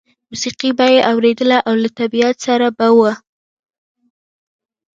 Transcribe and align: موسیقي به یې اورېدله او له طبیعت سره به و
موسیقي 0.31 0.69
به 0.77 0.85
یې 0.93 1.01
اورېدله 1.11 1.57
او 1.67 1.73
له 1.83 1.89
طبیعت 1.99 2.35
سره 2.45 2.67
به 2.77 2.87
و 2.97 2.99